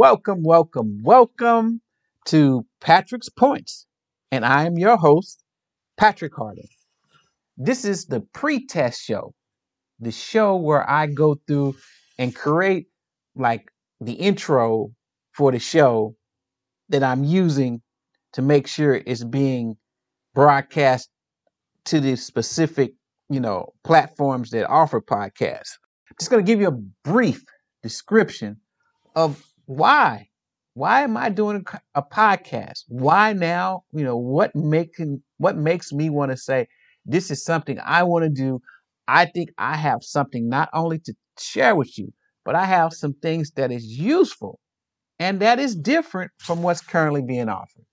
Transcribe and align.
Welcome, 0.00 0.42
welcome, 0.42 1.02
welcome 1.02 1.82
to 2.28 2.64
Patrick's 2.80 3.28
Points. 3.28 3.84
And 4.32 4.46
I 4.46 4.64
am 4.64 4.78
your 4.78 4.96
host, 4.96 5.44
Patrick 5.98 6.34
Harden. 6.34 6.64
This 7.58 7.84
is 7.84 8.06
the 8.06 8.22
pre 8.32 8.66
test 8.66 9.02
show, 9.02 9.34
the 9.98 10.10
show 10.10 10.56
where 10.56 10.88
I 10.88 11.06
go 11.06 11.36
through 11.46 11.74
and 12.18 12.34
create 12.34 12.86
like 13.36 13.70
the 14.00 14.14
intro 14.14 14.92
for 15.32 15.52
the 15.52 15.58
show 15.58 16.16
that 16.88 17.02
I'm 17.02 17.22
using 17.22 17.82
to 18.32 18.40
make 18.40 18.68
sure 18.68 19.02
it's 19.04 19.22
being 19.22 19.76
broadcast 20.34 21.10
to 21.84 22.00
the 22.00 22.16
specific, 22.16 22.94
you 23.28 23.40
know, 23.40 23.74
platforms 23.84 24.48
that 24.52 24.66
offer 24.66 25.02
podcasts. 25.02 25.76
I'm 26.08 26.16
just 26.18 26.30
going 26.30 26.42
to 26.42 26.50
give 26.50 26.58
you 26.58 26.68
a 26.68 26.82
brief 27.04 27.44
description 27.82 28.62
of 29.14 29.44
why? 29.70 30.28
Why 30.74 31.02
am 31.02 31.16
i 31.16 31.28
doing 31.28 31.64
a 31.94 32.02
podcast? 32.02 32.84
Why 32.88 33.32
now? 33.32 33.84
You 33.92 34.02
know 34.04 34.16
what 34.16 34.54
making 34.56 35.22
what 35.38 35.56
makes 35.56 35.92
me 35.92 36.10
want 36.10 36.32
to 36.32 36.36
say 36.36 36.66
this 37.06 37.30
is 37.30 37.44
something 37.44 37.78
i 37.84 38.02
want 38.02 38.24
to 38.24 38.30
do. 38.30 38.60
I 39.06 39.26
think 39.26 39.50
i 39.58 39.76
have 39.76 40.02
something 40.02 40.48
not 40.48 40.70
only 40.72 40.98
to 41.00 41.14
share 41.38 41.76
with 41.76 41.96
you 41.98 42.12
but 42.44 42.56
i 42.56 42.64
have 42.64 42.92
some 42.92 43.14
things 43.14 43.52
that 43.52 43.70
is 43.70 43.84
useful 43.86 44.58
and 45.20 45.40
that 45.40 45.60
is 45.60 45.76
different 45.76 46.32
from 46.38 46.62
what's 46.62 46.80
currently 46.80 47.22
being 47.22 47.48
offered. 47.48 47.86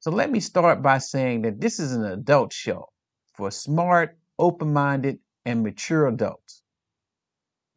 So 0.00 0.10
let 0.10 0.30
me 0.32 0.40
start 0.40 0.82
by 0.82 0.98
saying 0.98 1.42
that 1.42 1.60
this 1.60 1.78
is 1.78 1.92
an 1.92 2.04
adult 2.04 2.52
show 2.52 2.88
for 3.34 3.50
smart 3.52 4.18
open-minded 4.38 5.18
and 5.44 5.62
mature 5.62 6.08
adults. 6.08 6.62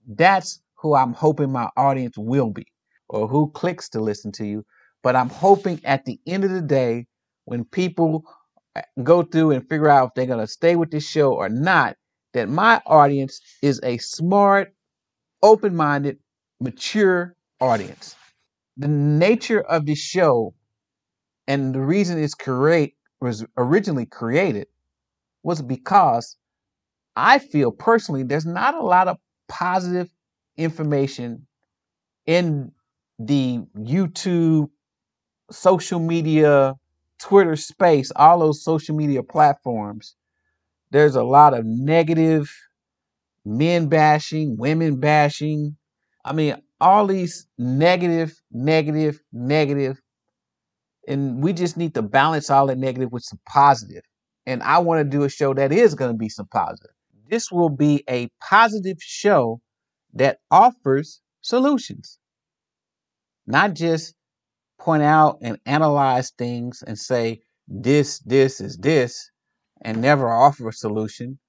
That's 0.07 0.61
who 0.75 0.95
i'm 0.95 1.13
hoping 1.13 1.51
my 1.51 1.69
audience 1.77 2.17
will 2.17 2.49
be 2.49 2.65
or 3.13 3.27
who 3.27 3.49
clicks 3.51 3.89
to 3.89 4.01
listen 4.01 4.31
to 4.33 4.45
you. 4.45 4.65
But 5.03 5.15
I'm 5.15 5.29
hoping 5.29 5.81
at 5.85 6.05
the 6.05 6.19
end 6.27 6.43
of 6.43 6.51
the 6.51 6.61
day, 6.61 7.07
when 7.45 7.65
people 7.65 8.25
uh, 8.75 8.81
go 9.03 9.23
through 9.23 9.51
and 9.51 9.67
figure 9.69 9.89
out 9.89 10.09
if 10.09 10.13
they're 10.15 10.25
going 10.25 10.39
to 10.39 10.47
stay 10.47 10.75
with 10.75 10.91
this 10.91 11.07
show 11.07 11.33
or 11.33 11.49
not, 11.49 11.95
that 12.33 12.49
my 12.49 12.81
audience 12.87 13.39
is 13.61 13.79
a 13.83 13.97
smart, 13.99 14.73
open 15.43 15.75
minded, 15.75 16.17
mature 16.61 17.35
audience. 17.61 18.15
The 18.77 18.87
nature 18.87 19.61
of 19.61 19.85
this 19.85 19.99
show 19.99 20.55
and 21.47 21.75
the 21.75 21.81
reason 21.81 22.21
it's 22.21 22.33
create 22.33 22.95
was 23.21 23.45
originally 23.57 24.05
created 24.05 24.67
was 25.43 25.61
because 25.61 26.37
I 27.15 27.39
feel 27.39 27.71
personally 27.71 28.23
there's 28.23 28.45
not 28.45 28.75
a 28.75 28.81
lot 28.81 29.07
of 29.07 29.17
positive 29.49 30.09
information 30.57 31.45
in 32.25 32.71
the 33.19 33.59
YouTube, 33.77 34.69
social 35.51 35.99
media, 35.99 36.75
Twitter 37.19 37.55
space, 37.55 38.11
all 38.15 38.39
those 38.39 38.63
social 38.63 38.95
media 38.95 39.23
platforms, 39.23 40.15
there's 40.91 41.15
a 41.15 41.23
lot 41.23 41.53
of 41.53 41.65
negative 41.65 42.51
men 43.45 43.87
bashing, 43.87 44.57
women 44.57 44.99
bashing. 44.99 45.75
I 46.25 46.33
mean, 46.33 46.55
all 46.79 47.07
these 47.07 47.47
negative, 47.57 48.39
negative, 48.51 49.19
negative. 49.31 50.01
And 51.07 51.43
we 51.43 51.53
just 51.53 51.77
need 51.77 51.93
to 51.95 52.01
balance 52.01 52.49
all 52.49 52.67
that 52.67 52.77
negative 52.77 53.11
with 53.11 53.23
some 53.23 53.39
positive. 53.47 54.03
And 54.45 54.61
I 54.63 54.79
want 54.79 54.99
to 54.99 55.17
do 55.17 55.23
a 55.23 55.29
show 55.29 55.53
that 55.53 55.71
is 55.71 55.95
going 55.95 56.11
to 56.11 56.17
be 56.17 56.29
some 56.29 56.47
positive. 56.47 56.91
This 57.29 57.51
will 57.51 57.69
be 57.69 58.03
a 58.09 58.29
positive 58.41 58.97
show 58.99 59.61
that 60.13 60.39
offers 60.51 61.21
solutions 61.41 62.19
not 63.47 63.73
just 63.73 64.15
point 64.79 65.03
out 65.03 65.37
and 65.41 65.57
analyze 65.65 66.31
things 66.31 66.83
and 66.85 66.97
say 66.97 67.41
this, 67.67 68.19
this 68.19 68.61
is 68.61 68.77
this, 68.77 69.29
and 69.81 70.01
never 70.01 70.29
offer 70.29 70.69
a 70.69 70.73
solution, 70.73 71.39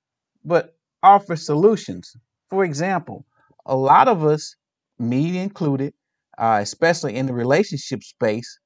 but 0.45 0.77
offer 1.03 1.37
solutions. 1.37 2.17
For 2.51 2.65
example, 2.65 3.27
a 3.67 3.77
lot 3.77 4.09
of 4.09 4.25
us, 4.25 4.57
me 4.99 5.39
included, 5.39 5.95
uh, 6.39 6.61
especially 6.63 7.17
in 7.17 7.27
the 7.27 7.35
relationship 7.35 8.03
space, 8.03 8.59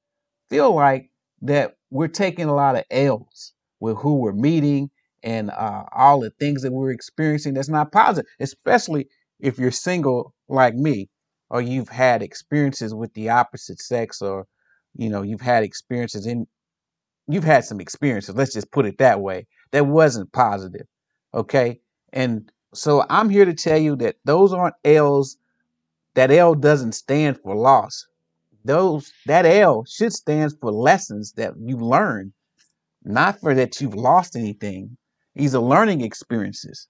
feel 0.49 0.73
like 0.75 1.09
that 1.41 1.75
we're 1.91 2.07
taking 2.07 2.45
a 2.45 2.55
lot 2.55 2.75
of 2.75 2.83
L's 2.91 3.53
with 3.79 3.97
who 3.97 4.15
we're 4.15 4.33
meeting 4.33 4.89
and 5.23 5.51
uh, 5.51 5.83
all 5.95 6.19
the 6.19 6.31
things 6.39 6.61
that 6.61 6.71
we're 6.71 6.91
experiencing 6.91 7.53
that's 7.53 7.69
not 7.69 7.91
positive, 7.91 8.29
especially 8.39 9.07
if 9.39 9.57
you're 9.57 9.71
single 9.71 10.33
like 10.47 10.75
me 10.75 11.09
or 11.49 11.61
you've 11.61 11.89
had 11.89 12.21
experiences 12.21 12.93
with 12.93 13.13
the 13.13 13.29
opposite 13.29 13.79
sex 13.79 14.21
or 14.21 14.47
you 14.95 15.09
know 15.09 15.21
you've 15.21 15.41
had 15.41 15.63
experiences 15.63 16.25
in 16.25 16.47
you've 17.27 17.43
had 17.43 17.63
some 17.63 17.79
experiences 17.79 18.35
let's 18.35 18.53
just 18.53 18.71
put 18.71 18.85
it 18.85 18.97
that 18.97 19.21
way 19.21 19.45
that 19.71 19.85
wasn't 19.87 20.31
positive 20.31 20.87
okay? 21.33 21.79
And 22.11 22.51
so 22.73 23.05
i'm 23.09 23.29
here 23.29 23.45
to 23.45 23.53
tell 23.53 23.77
you 23.77 23.95
that 23.97 24.15
those 24.25 24.53
aren't 24.53 24.75
l's 24.83 25.37
that 26.15 26.31
l 26.31 26.55
doesn't 26.55 26.93
stand 26.93 27.39
for 27.41 27.55
loss. 27.55 28.05
Those 28.65 29.11
that 29.25 29.45
l 29.45 29.85
should 29.85 30.13
stand 30.13 30.53
for 30.59 30.71
lessons 30.71 31.33
that 31.33 31.53
you 31.59 31.77
learned 31.77 32.33
not 33.03 33.39
for 33.39 33.55
that 33.55 33.79
you've 33.79 33.95
lost 33.95 34.35
anything. 34.35 34.97
These 35.35 35.55
are 35.55 35.61
learning 35.61 36.01
experiences. 36.01 36.87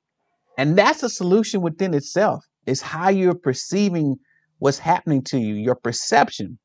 And 0.57 0.77
that's 0.77 1.03
a 1.03 1.09
solution 1.09 1.61
within 1.61 1.93
itself. 1.93 2.43
It's 2.65 2.81
how 2.81 3.09
you're 3.09 3.35
perceiving 3.35 4.17
what's 4.59 4.79
happening 4.79 5.23
to 5.23 5.39
you, 5.39 5.55
your 5.55 5.75
perception. 5.75 6.59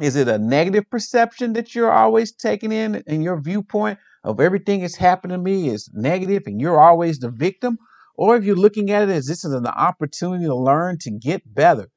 Is 0.00 0.16
it 0.16 0.28
a 0.28 0.38
negative 0.38 0.88
perception 0.90 1.52
that 1.54 1.74
you're 1.74 1.92
always 1.92 2.32
taking 2.32 2.72
in 2.72 3.02
and 3.06 3.22
your 3.22 3.40
viewpoint 3.40 3.98
of 4.24 4.40
everything 4.40 4.80
that's 4.80 4.96
happening 4.96 5.36
to 5.36 5.42
me 5.42 5.68
is 5.68 5.90
negative 5.92 6.42
and 6.46 6.60
you're 6.60 6.80
always 6.80 7.18
the 7.18 7.30
victim? 7.30 7.78
Or 8.14 8.36
if 8.36 8.44
you're 8.44 8.56
looking 8.56 8.90
at 8.90 9.08
it 9.08 9.10
as 9.10 9.26
this 9.26 9.44
is 9.44 9.52
an 9.52 9.66
opportunity 9.66 10.44
to 10.44 10.54
learn 10.54 10.98
to 11.00 11.10
get 11.10 11.42
better, 11.54 11.88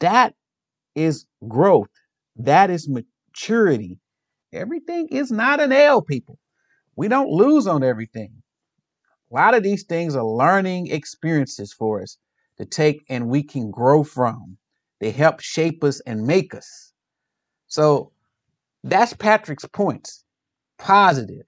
that 0.00 0.34
is 0.94 1.26
growth. 1.46 1.90
That 2.36 2.70
is 2.70 2.88
maturity. 2.88 3.98
Everything 4.52 5.08
is 5.08 5.30
not 5.30 5.60
an 5.60 5.72
L, 5.72 6.02
people. 6.02 6.38
We 6.96 7.08
don't 7.08 7.30
lose 7.30 7.66
on 7.66 7.82
everything. 7.82 8.42
A 9.30 9.34
lot 9.34 9.54
of 9.54 9.62
these 9.62 9.84
things 9.84 10.14
are 10.14 10.24
learning 10.24 10.88
experiences 10.88 11.72
for 11.72 12.00
us 12.00 12.18
to 12.58 12.64
take 12.64 13.04
and 13.08 13.28
we 13.28 13.42
can 13.42 13.70
grow 13.70 14.04
from. 14.04 14.56
They 15.00 15.10
help 15.10 15.40
shape 15.40 15.84
us 15.84 16.00
and 16.00 16.26
make 16.26 16.54
us. 16.54 16.92
So 17.66 18.12
that's 18.82 19.12
Patrick's 19.12 19.66
points. 19.66 20.24
Positive. 20.78 21.46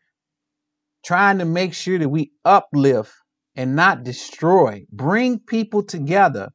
Trying 1.05 1.39
to 1.39 1.45
make 1.45 1.75
sure 1.75 1.99
that 1.99 2.09
we 2.09 2.33
uplift 2.45 3.13
and 3.55 3.75
not 3.75 4.05
destroy, 4.05 4.87
bring 4.93 5.39
people 5.39 5.83
together. 5.83 6.51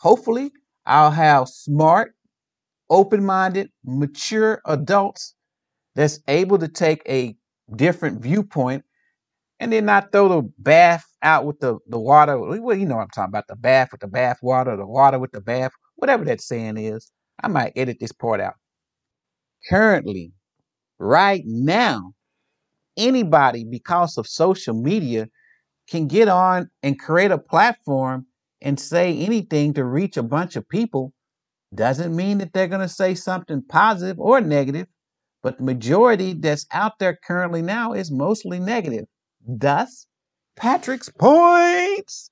Hopefully, 0.00 0.52
I'll 0.84 1.10
have 1.10 1.48
smart, 1.48 2.14
open 2.90 3.24
minded, 3.24 3.70
mature 3.84 4.60
adults 4.66 5.34
that's 5.94 6.20
able 6.28 6.58
to 6.58 6.68
take 6.68 7.02
a 7.08 7.36
different 7.74 8.20
viewpoint 8.20 8.84
and 9.58 9.72
then 9.72 9.86
not 9.86 10.12
throw 10.12 10.28
the 10.28 10.52
bath 10.58 11.06
out 11.26 11.44
with 11.44 11.58
the, 11.60 11.78
the 11.88 11.98
water. 11.98 12.38
Well, 12.38 12.76
you 12.76 12.86
know 12.86 12.96
what 12.96 13.02
I'm 13.02 13.08
talking 13.10 13.30
about 13.30 13.48
the 13.48 13.56
bath 13.56 13.88
with 13.90 14.00
the 14.00 14.06
bath 14.06 14.38
water, 14.42 14.76
the 14.76 14.86
water 14.86 15.18
with 15.18 15.32
the 15.32 15.40
bath, 15.40 15.72
whatever 15.96 16.24
that 16.24 16.40
saying 16.40 16.78
is. 16.78 17.10
I 17.42 17.48
might 17.48 17.72
edit 17.76 17.98
this 18.00 18.12
part 18.12 18.40
out. 18.40 18.54
Currently, 19.68 20.32
right 20.98 21.42
now, 21.44 22.12
anybody, 22.96 23.64
because 23.64 24.16
of 24.16 24.26
social 24.26 24.74
media, 24.74 25.28
can 25.90 26.06
get 26.06 26.28
on 26.28 26.70
and 26.82 26.98
create 26.98 27.30
a 27.30 27.38
platform 27.38 28.26
and 28.62 28.80
say 28.80 29.16
anything 29.18 29.74
to 29.74 29.84
reach 29.84 30.16
a 30.16 30.22
bunch 30.22 30.56
of 30.56 30.68
people. 30.68 31.12
Doesn't 31.74 32.14
mean 32.14 32.38
that 32.38 32.52
they're 32.52 32.68
going 32.68 32.80
to 32.80 32.88
say 32.88 33.14
something 33.14 33.62
positive 33.68 34.18
or 34.18 34.40
negative, 34.40 34.86
but 35.42 35.58
the 35.58 35.64
majority 35.64 36.32
that's 36.32 36.66
out 36.72 36.92
there 36.98 37.18
currently 37.26 37.62
now 37.62 37.92
is 37.92 38.10
mostly 38.10 38.58
negative. 38.60 39.04
Thus, 39.46 40.06
Patrick's 40.56 41.10
points. 41.10 42.30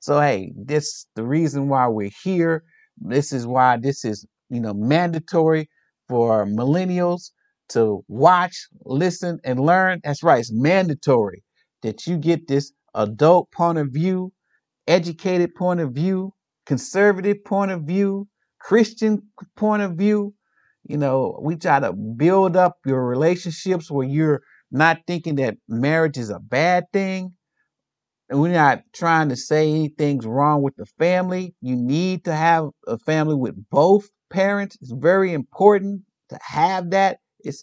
So 0.00 0.20
hey, 0.20 0.52
this 0.56 1.06
the 1.16 1.24
reason 1.24 1.68
why 1.68 1.88
we're 1.88 2.10
here. 2.22 2.64
This 2.98 3.32
is 3.32 3.46
why 3.46 3.76
this 3.78 4.04
is 4.04 4.26
you 4.50 4.60
know 4.60 4.74
mandatory 4.74 5.68
for 6.08 6.46
millennials 6.46 7.30
to 7.70 8.04
watch, 8.08 8.68
listen, 8.84 9.40
and 9.44 9.60
learn. 9.60 10.00
That's 10.04 10.22
right, 10.22 10.40
it's 10.40 10.52
mandatory 10.52 11.42
that 11.82 12.06
you 12.06 12.18
get 12.18 12.48
this 12.48 12.72
adult 12.94 13.50
point 13.52 13.78
of 13.78 13.88
view, 13.90 14.32
educated 14.86 15.54
point 15.54 15.80
of 15.80 15.92
view, 15.92 16.34
conservative 16.66 17.44
point 17.44 17.70
of 17.70 17.82
view, 17.82 18.28
Christian 18.60 19.22
point 19.56 19.82
of 19.82 19.92
view. 19.92 20.34
You 20.84 20.98
know, 20.98 21.38
we 21.42 21.56
try 21.56 21.80
to 21.80 21.92
build 21.92 22.56
up 22.56 22.76
your 22.86 23.06
relationships 23.06 23.90
where 23.90 24.06
you're 24.06 24.42
not 24.70 24.98
thinking 25.06 25.36
that 25.36 25.56
marriage 25.68 26.18
is 26.18 26.30
a 26.30 26.38
bad 26.40 26.84
thing. 26.92 27.32
And 28.34 28.42
we're 28.42 28.52
not 28.52 28.82
trying 28.92 29.28
to 29.28 29.36
say 29.36 29.70
anything's 29.70 30.26
wrong 30.26 30.60
with 30.60 30.74
the 30.74 30.86
family. 30.98 31.54
You 31.60 31.76
need 31.76 32.24
to 32.24 32.34
have 32.34 32.70
a 32.84 32.98
family 32.98 33.36
with 33.36 33.54
both 33.70 34.10
parents. 34.28 34.76
It's 34.80 34.90
very 34.90 35.32
important 35.32 36.02
to 36.30 36.38
have 36.42 36.90
that. 36.90 37.18
It's 37.44 37.62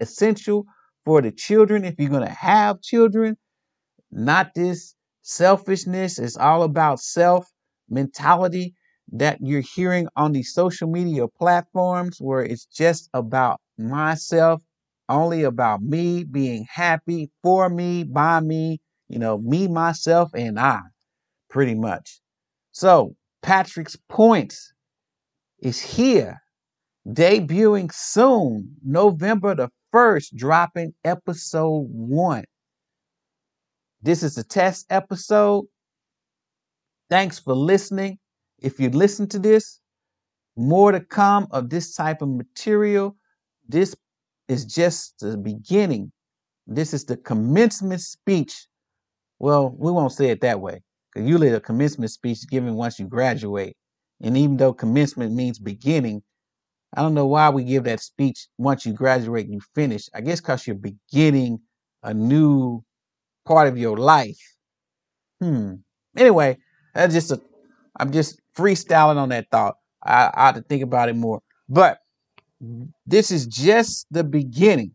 essential 0.00 0.66
for 1.06 1.22
the 1.22 1.32
children 1.32 1.86
if 1.86 1.94
you're 1.98 2.10
going 2.10 2.26
to 2.26 2.30
have 2.34 2.82
children. 2.82 3.38
Not 4.12 4.52
this 4.54 4.94
selfishness. 5.22 6.18
It's 6.18 6.36
all 6.36 6.64
about 6.64 7.00
self 7.00 7.50
mentality 7.88 8.74
that 9.12 9.38
you're 9.40 9.62
hearing 9.74 10.08
on 10.16 10.32
these 10.32 10.52
social 10.52 10.88
media 10.88 11.28
platforms 11.28 12.18
where 12.20 12.44
it's 12.44 12.66
just 12.66 13.08
about 13.14 13.60
myself, 13.78 14.62
only 15.08 15.44
about 15.44 15.82
me 15.82 16.24
being 16.24 16.66
happy 16.70 17.30
for 17.42 17.70
me, 17.70 18.04
by 18.04 18.40
me, 18.40 18.80
you 19.08 19.18
know, 19.18 19.38
me, 19.38 19.68
myself, 19.68 20.30
and 20.34 20.58
I, 20.58 20.80
pretty 21.50 21.74
much. 21.74 22.20
So, 22.72 23.14
Patrick's 23.42 23.96
Points 24.08 24.72
is 25.60 25.80
here, 25.80 26.42
debuting 27.06 27.92
soon, 27.92 28.76
November 28.84 29.54
the 29.54 29.68
1st, 29.94 30.34
dropping 30.34 30.94
episode 31.04 31.86
one. 31.90 32.44
This 34.02 34.22
is 34.22 34.36
a 34.36 34.44
test 34.44 34.86
episode. 34.90 35.66
Thanks 37.08 37.38
for 37.38 37.54
listening. 37.54 38.18
If 38.58 38.80
you 38.80 38.90
listen 38.90 39.28
to 39.28 39.38
this, 39.38 39.80
more 40.56 40.92
to 40.92 41.00
come 41.00 41.46
of 41.50 41.70
this 41.70 41.94
type 41.94 42.22
of 42.22 42.28
material. 42.28 43.16
This 43.68 43.94
is 44.48 44.64
just 44.64 45.20
the 45.20 45.36
beginning. 45.36 46.12
This 46.66 46.94
is 46.94 47.04
the 47.04 47.16
commencement 47.16 48.00
speech. 48.00 48.66
Well, 49.38 49.74
we 49.76 49.90
won't 49.92 50.12
say 50.12 50.30
it 50.30 50.40
that 50.42 50.60
way 50.60 50.82
because 51.12 51.28
usually 51.28 51.48
a 51.48 51.60
commencement 51.60 52.10
speech 52.10 52.38
is 52.38 52.44
given 52.44 52.74
once 52.74 52.98
you 52.98 53.06
graduate. 53.06 53.76
And 54.22 54.36
even 54.36 54.56
though 54.56 54.72
commencement 54.72 55.34
means 55.34 55.58
beginning, 55.58 56.22
I 56.96 57.02
don't 57.02 57.14
know 57.14 57.26
why 57.26 57.50
we 57.50 57.64
give 57.64 57.84
that 57.84 58.00
speech 58.00 58.46
once 58.58 58.86
you 58.86 58.92
graduate 58.92 59.46
and 59.46 59.54
you 59.54 59.60
finish. 59.74 60.08
I 60.14 60.20
guess 60.20 60.40
because 60.40 60.66
you're 60.66 60.76
beginning 60.76 61.60
a 62.02 62.14
new 62.14 62.82
part 63.44 63.68
of 63.68 63.76
your 63.76 63.96
life. 63.96 64.38
Hmm. 65.40 65.74
Anyway, 66.16 66.58
that's 66.94 67.12
just 67.12 67.32
a 67.32 67.40
I'm 67.98 68.12
just 68.12 68.40
freestyling 68.56 69.16
on 69.16 69.28
that 69.30 69.50
thought. 69.50 69.76
I, 70.04 70.30
I 70.34 70.46
have 70.46 70.56
to 70.56 70.62
think 70.62 70.82
about 70.82 71.08
it 71.08 71.16
more. 71.16 71.40
But 71.68 71.98
this 73.06 73.30
is 73.30 73.46
just 73.46 74.06
the 74.10 74.24
beginning. 74.24 74.92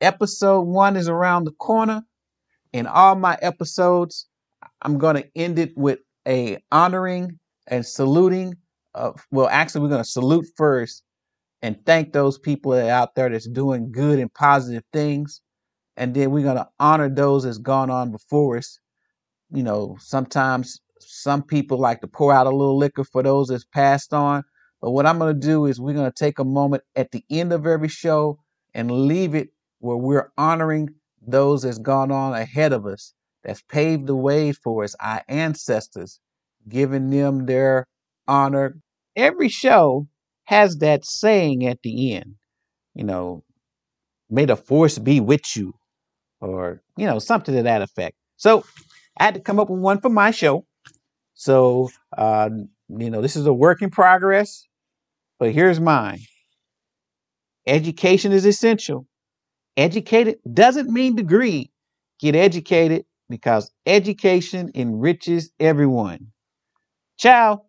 Episode 0.00 0.62
one 0.62 0.96
is 0.96 1.08
around 1.08 1.44
the 1.44 1.52
corner. 1.52 2.02
In 2.72 2.86
all 2.86 3.14
my 3.16 3.38
episodes, 3.42 4.26
I'm 4.82 4.98
going 4.98 5.16
to 5.16 5.28
end 5.36 5.58
it 5.58 5.72
with 5.76 5.98
a 6.26 6.58
honoring 6.70 7.38
and 7.66 7.84
saluting. 7.84 8.54
Of, 8.94 9.24
well, 9.30 9.48
actually, 9.48 9.82
we're 9.82 9.88
going 9.88 10.04
to 10.04 10.08
salute 10.08 10.46
first 10.56 11.02
and 11.62 11.76
thank 11.86 12.12
those 12.12 12.38
people 12.38 12.74
out 12.74 13.14
there 13.14 13.30
that's 13.30 13.48
doing 13.48 13.90
good 13.90 14.18
and 14.18 14.32
positive 14.34 14.82
things. 14.92 15.40
And 15.96 16.14
then 16.14 16.30
we're 16.30 16.44
going 16.44 16.56
to 16.56 16.68
honor 16.78 17.08
those 17.08 17.44
that's 17.44 17.58
gone 17.58 17.90
on 17.90 18.10
before 18.10 18.58
us. 18.58 18.78
You 19.50 19.62
know, 19.62 19.96
sometimes 20.00 20.80
some 20.98 21.42
people 21.42 21.78
like 21.78 22.00
to 22.00 22.06
pour 22.06 22.32
out 22.32 22.46
a 22.46 22.50
little 22.50 22.76
liquor 22.78 23.04
for 23.04 23.22
those 23.22 23.48
that's 23.48 23.64
passed 23.64 24.12
on. 24.12 24.44
But 24.80 24.90
what 24.90 25.06
I'm 25.06 25.18
going 25.18 25.38
to 25.38 25.46
do 25.46 25.66
is 25.66 25.80
we're 25.80 25.94
going 25.94 26.10
to 26.10 26.24
take 26.24 26.38
a 26.38 26.44
moment 26.44 26.82
at 26.96 27.12
the 27.12 27.24
end 27.30 27.52
of 27.52 27.66
every 27.66 27.88
show 27.88 28.38
and 28.74 28.90
leave 28.90 29.34
it 29.34 29.50
where 29.78 29.96
we're 29.96 30.32
honoring 30.36 30.90
those 31.26 31.62
that's 31.62 31.78
gone 31.78 32.10
on 32.10 32.34
ahead 32.34 32.72
of 32.72 32.86
us, 32.86 33.14
that's 33.44 33.62
paved 33.62 34.06
the 34.06 34.16
way 34.16 34.52
for 34.52 34.84
us, 34.84 34.94
our 35.00 35.22
ancestors, 35.28 36.20
giving 36.68 37.10
them 37.10 37.46
their 37.46 37.86
honor. 38.28 38.78
Every 39.16 39.48
show 39.48 40.08
has 40.44 40.78
that 40.78 41.04
saying 41.04 41.66
at 41.66 41.82
the 41.82 42.14
end, 42.14 42.34
you 42.94 43.04
know, 43.04 43.44
may 44.30 44.44
the 44.44 44.56
force 44.56 44.98
be 44.98 45.20
with 45.20 45.56
you, 45.56 45.74
or, 46.40 46.82
you 46.96 47.06
know, 47.06 47.18
something 47.18 47.54
to 47.54 47.62
that 47.62 47.82
effect. 47.82 48.16
So 48.36 48.64
I 49.18 49.24
had 49.24 49.34
to 49.34 49.40
come 49.40 49.60
up 49.60 49.70
with 49.70 49.80
one 49.80 50.00
for 50.00 50.08
my 50.08 50.30
show. 50.30 50.66
So, 51.34 51.90
uh, 52.16 52.50
you 52.88 53.10
know, 53.10 53.22
this 53.22 53.36
is 53.36 53.46
a 53.46 53.52
work 53.52 53.82
in 53.82 53.90
progress, 53.90 54.66
but 55.38 55.52
here's 55.52 55.80
mine. 55.80 56.20
Education 57.66 58.32
is 58.32 58.44
essential. 58.44 59.06
Educated 59.76 60.38
doesn't 60.52 60.90
mean 60.90 61.16
degree. 61.16 61.70
Get 62.20 62.34
educated 62.36 63.06
because 63.28 63.70
education 63.86 64.70
enriches 64.74 65.50
everyone. 65.60 66.32
Ciao. 67.18 67.64